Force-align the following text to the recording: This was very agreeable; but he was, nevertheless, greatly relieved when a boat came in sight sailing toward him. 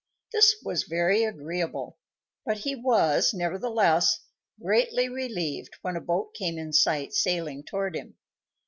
This 0.33 0.55
was 0.65 0.85
very 0.85 1.23
agreeable; 1.23 1.99
but 2.43 2.57
he 2.57 2.75
was, 2.75 3.35
nevertheless, 3.35 4.21
greatly 4.59 5.07
relieved 5.07 5.75
when 5.83 5.95
a 5.95 6.01
boat 6.01 6.33
came 6.33 6.57
in 6.57 6.73
sight 6.73 7.13
sailing 7.13 7.61
toward 7.63 7.95
him. 7.95 8.15